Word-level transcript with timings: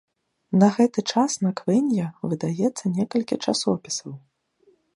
На 0.61 0.69
гэты 0.77 1.03
час 1.15 1.31
на 1.45 1.51
квэнья 1.59 2.07
выдаецца 2.31 2.93
некалькі 2.97 3.35
часопісаў. 3.49 4.11